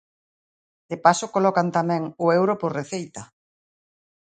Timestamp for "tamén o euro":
1.77-2.53